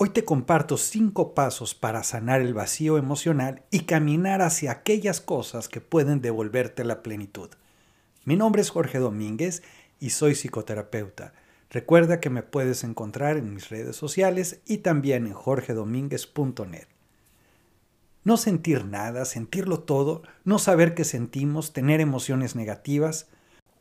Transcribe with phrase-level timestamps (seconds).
[0.00, 5.68] Hoy te comparto cinco pasos para sanar el vacío emocional y caminar hacia aquellas cosas
[5.68, 7.50] que pueden devolverte la plenitud.
[8.24, 9.64] Mi nombre es Jorge Domínguez
[9.98, 11.32] y soy psicoterapeuta.
[11.68, 16.86] Recuerda que me puedes encontrar en mis redes sociales y también en jorgedomínguez.net.
[18.22, 23.26] No sentir nada, sentirlo todo, no saber qué sentimos, tener emociones negativas,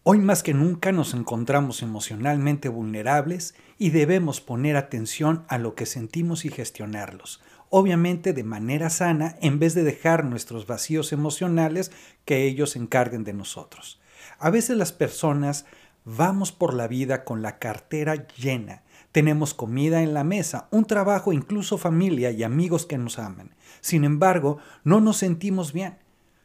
[0.09, 5.85] Hoy más que nunca nos encontramos emocionalmente vulnerables y debemos poner atención a lo que
[5.85, 11.91] sentimos y gestionarlos, obviamente de manera sana en vez de dejar nuestros vacíos emocionales
[12.23, 13.99] que ellos encarguen de nosotros.
[14.39, 15.65] A veces las personas
[16.05, 21.33] vamos por la vida con la cartera llena, tenemos comida en la mesa, un trabajo,
[21.33, 23.57] incluso familia y amigos que nos aman.
[23.81, 25.97] Sin embargo, no nos sentimos bien.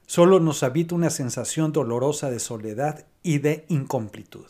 [0.06, 4.46] Solo nos habita una sensación dolorosa de soledad y de incomplitud.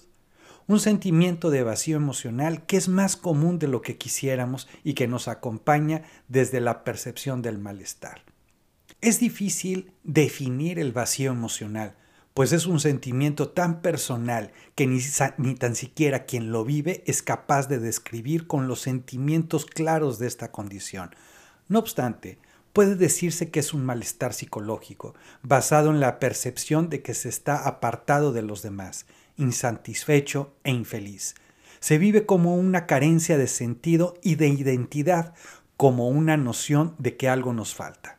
[0.66, 5.08] Un sentimiento de vacío emocional que es más común de lo que quisiéramos y que
[5.08, 8.22] nos acompaña desde la percepción del malestar.
[9.00, 11.96] Es difícil definir el vacío emocional,
[12.34, 15.00] pues es un sentimiento tan personal que ni,
[15.38, 20.28] ni, tan siquiera quien lo vive es capaz de describir con los sentimientos claros de
[20.28, 21.10] esta condición.
[21.68, 22.38] No obstante,
[22.72, 27.66] puede decirse que es un malestar psicológico, basado en la percepción de que se está
[27.68, 29.06] apartado de los demás,
[29.36, 31.34] insatisfecho e infeliz.
[31.80, 35.34] Se vive como una carencia de sentido y de identidad,
[35.76, 38.18] como una noción de que algo nos falta.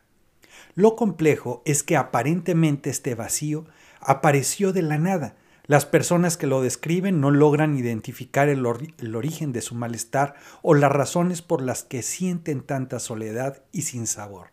[0.74, 3.64] Lo complejo es que aparentemente este vacío
[4.00, 5.36] apareció de la nada,
[5.66, 10.92] las personas que lo describen no logran identificar el, origen de su malestar o las
[10.92, 14.48] razones por las que sienten tanta soledad y sin sabor,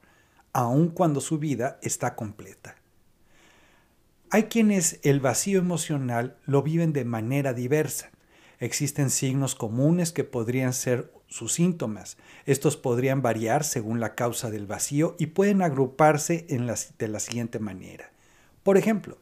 [0.54, 2.78] aun cuando su vida está completa.
[4.30, 8.12] Hay quienes el vacío emocional lo viven de manera diversa.
[8.60, 12.16] Existen signos comunes que podrían ser sus síntomas.
[12.46, 18.14] Estos podrían variar según la causa del vacío y pueden agruparse de la siguiente manera.
[18.64, 19.18] Por ejemplo,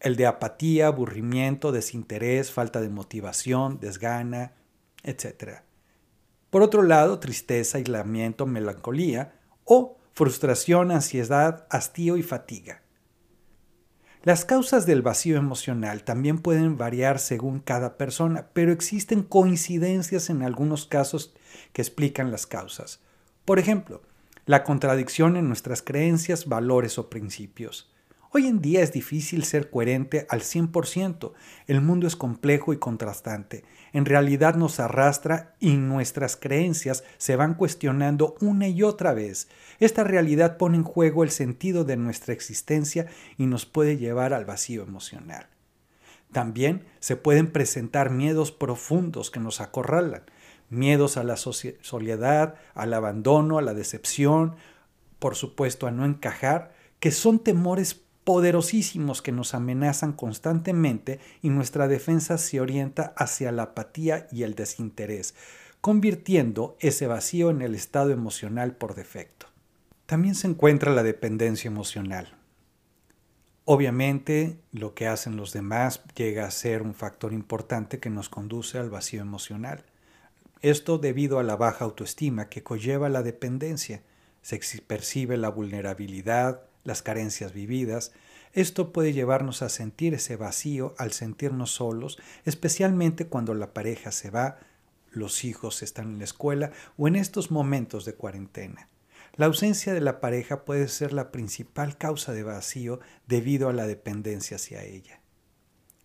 [0.00, 4.52] el de apatía, aburrimiento, desinterés, falta de motivación, desgana,
[5.02, 5.62] etc.
[6.50, 9.34] Por otro lado, tristeza, aislamiento, melancolía
[9.64, 12.82] o frustración, ansiedad, hastío y fatiga.
[14.24, 20.42] Las causas del vacío emocional también pueden variar según cada persona, pero existen coincidencias en
[20.42, 21.34] algunos casos
[21.72, 23.00] que explican las causas.
[23.44, 24.02] Por ejemplo,
[24.44, 27.92] la contradicción en nuestras creencias, valores o principios.
[28.30, 31.32] Hoy en día es difícil ser coherente al 100%.
[31.66, 33.64] El mundo es complejo y contrastante.
[33.94, 39.48] En realidad nos arrastra y nuestras creencias se van cuestionando una y otra vez.
[39.80, 43.06] Esta realidad pone en juego el sentido de nuestra existencia
[43.38, 45.46] y nos puede llevar al vacío emocional.
[46.30, 50.24] También se pueden presentar miedos profundos que nos acorralan.
[50.68, 54.56] Miedos a la soledad, al abandono, a la decepción,
[55.18, 61.88] por supuesto a no encajar, que son temores poderosísimos que nos amenazan constantemente y nuestra
[61.88, 65.34] defensa se orienta hacia la apatía y el desinterés,
[65.80, 69.46] convirtiendo ese vacío en el estado emocional por defecto.
[70.04, 72.36] También se encuentra la dependencia emocional.
[73.64, 78.76] Obviamente, lo que hacen los demás llega a ser un factor importante que nos conduce
[78.76, 79.86] al vacío emocional.
[80.60, 84.02] Esto debido a la baja autoestima que conlleva la dependencia.
[84.42, 88.10] Se percibe la vulnerabilidad, las carencias vividas.
[88.52, 94.30] Esto puede llevarnos a sentir ese vacío al sentirnos solos, especialmente cuando la pareja se
[94.30, 94.58] va,
[95.10, 98.88] los hijos están en la escuela o en estos momentos de cuarentena.
[99.36, 103.86] La ausencia de la pareja puede ser la principal causa de vacío debido a la
[103.86, 105.20] dependencia hacia ella.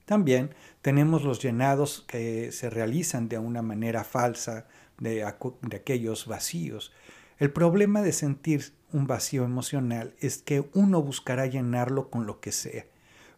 [0.05, 4.67] También tenemos los llenados que se realizan de una manera falsa
[5.00, 5.25] de,
[5.61, 6.91] de aquellos vacíos.
[7.39, 12.51] El problema de sentir un vacío emocional es que uno buscará llenarlo con lo que
[12.51, 12.85] sea.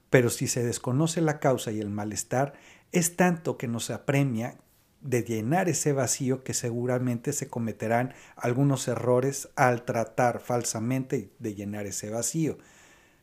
[0.09, 2.53] Pero si se desconoce la causa y el malestar,
[2.91, 4.57] es tanto que nos apremia
[5.01, 11.85] de llenar ese vacío que seguramente se cometerán algunos errores al tratar falsamente de llenar
[11.85, 12.57] ese vacío,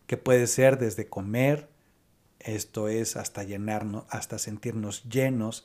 [0.06, 1.68] que puede ser desde comer,
[2.38, 5.64] esto es hasta llenarnos, hasta sentirnos llenos,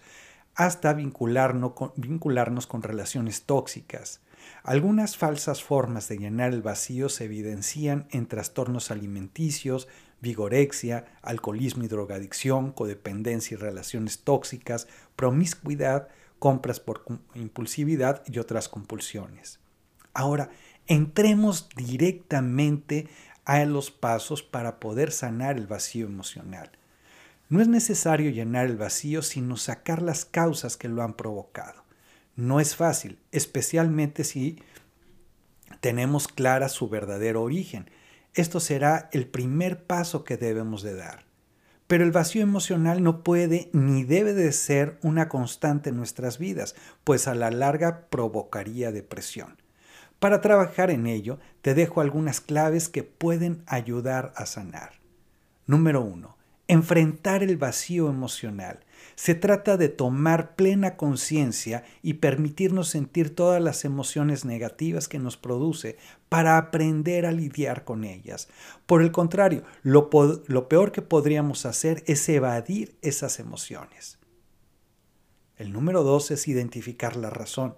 [0.55, 4.21] hasta vincularnos con, vincularnos con relaciones tóxicas,
[4.63, 9.87] algunas falsas formas de llenar el vacío se evidencian en trastornos alimenticios,
[10.21, 16.09] vigorexia, alcoholismo y drogadicción, codependencia y relaciones tóxicas, promiscuidad,
[16.39, 17.03] compras por
[17.35, 19.59] impulsividad y otras compulsiones.
[20.13, 20.49] Ahora,
[20.87, 23.07] entremos directamente
[23.45, 26.71] a los pasos para poder sanar el vacío emocional.
[27.49, 31.86] No es necesario llenar el vacío, sino sacar las causas que lo han provocado.
[32.37, 34.61] No es fácil, especialmente si
[35.81, 37.89] tenemos clara su verdadero origen.
[38.35, 41.25] Esto será el primer paso que debemos de dar.
[41.87, 46.75] Pero el vacío emocional no puede ni debe de ser una constante en nuestras vidas,
[47.03, 49.57] pues a la larga provocaría depresión.
[50.19, 54.91] Para trabajar en ello, te dejo algunas claves que pueden ayudar a sanar.
[55.65, 56.36] Número 1.
[56.67, 58.79] Enfrentar el vacío emocional.
[59.15, 65.37] Se trata de tomar plena conciencia y permitirnos sentir todas las emociones negativas que nos
[65.37, 65.97] produce
[66.29, 68.49] para aprender a lidiar con ellas.
[68.85, 74.19] Por el contrario, lo, peor que podríamos hacer es evadir esas emociones.
[75.55, 77.75] El número dos es identificar la razón.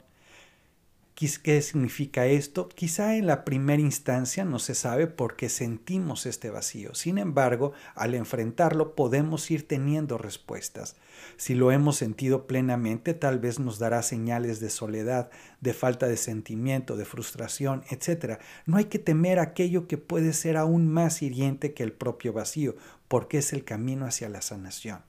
[1.19, 2.69] ¿Qué significa esto?
[2.69, 6.95] Quizá en la primera instancia no se sabe por qué sentimos este vacío.
[6.95, 10.95] Sin embargo, al enfrentarlo podemos ir teniendo respuestas.
[11.35, 15.29] Si lo hemos sentido plenamente, tal vez nos dará señales de soledad,
[15.59, 18.39] de falta de sentimiento, de frustración, etc.
[18.65, 22.77] No hay que temer aquello que puede ser aún más hiriente que el propio vacío,
[23.09, 25.01] porque es el camino hacia la sanación.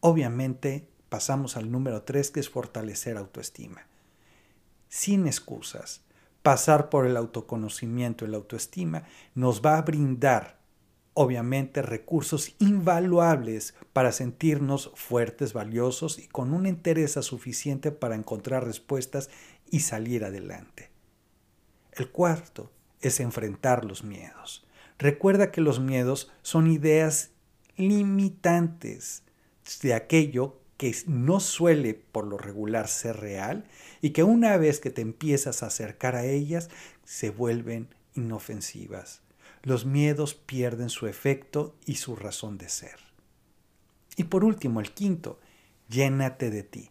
[0.00, 3.86] Obviamente, pasamos al número 3, que es fortalecer autoestima
[4.96, 6.00] sin excusas.
[6.42, 9.02] Pasar por el autoconocimiento y la autoestima
[9.34, 10.58] nos va a brindar,
[11.12, 19.28] obviamente, recursos invaluables para sentirnos fuertes, valiosos y con una interés suficiente para encontrar respuestas
[19.70, 20.90] y salir adelante.
[21.92, 22.72] El cuarto
[23.02, 24.66] es enfrentar los miedos.
[24.98, 27.32] Recuerda que los miedos son ideas
[27.76, 29.24] limitantes
[29.82, 33.64] de aquello que no suele por lo regular ser real
[34.02, 36.68] y que una vez que te empiezas a acercar a ellas
[37.04, 39.22] se vuelven inofensivas.
[39.62, 42.96] Los miedos pierden su efecto y su razón de ser.
[44.16, 45.38] Y por último, el quinto,
[45.88, 46.90] llénate de ti.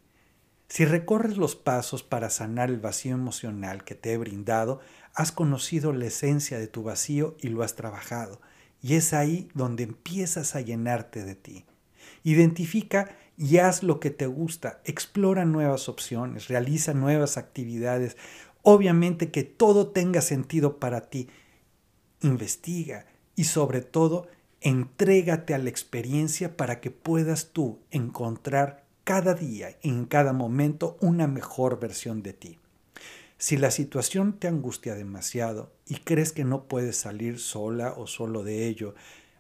[0.68, 4.82] Si recorres los pasos para sanar el vacío emocional que te he brindado,
[5.14, 8.42] has conocido la esencia de tu vacío y lo has trabajado.
[8.82, 11.66] Y es ahí donde empiezas a llenarte de ti.
[12.24, 18.18] Identifica y haz lo que te gusta, explora nuevas opciones, realiza nuevas actividades.
[18.64, 21.30] Obviamente que todo tenga sentido para ti.
[22.22, 23.06] Investiga
[23.36, 24.28] y sobre todo
[24.62, 31.28] entrégate a la experiencia para que puedas tú encontrar cada día, en cada momento, una
[31.28, 32.58] mejor versión de ti.
[33.38, 38.44] Si la situación te angustia demasiado y crees que no puedes salir sola o solo
[38.44, 38.96] de ello,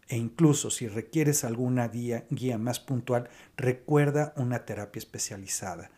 [0.08, 5.90] e incluso si requieres alguna guía, guía más puntual, recuerda una terapia especializada.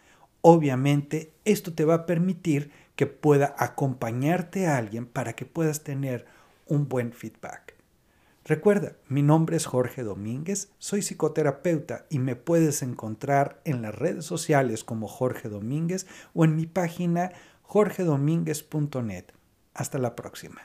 [0.42, 6.26] Obviamente, esto te va a permitir que pueda acompañarte a alguien para que puedas tener
[6.68, 7.76] un buen feedback.
[8.46, 14.24] Recuerda, mi nombre es Jorge Domínguez, soy psicoterapeuta y me puedes encontrar en las redes
[14.24, 17.34] sociales como Jorge Domínguez o en mi página
[17.64, 19.26] jorgedomínguez.net.
[19.74, 20.62] Hasta la próxima.